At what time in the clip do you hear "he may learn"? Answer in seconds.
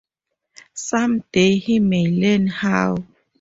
1.59-2.47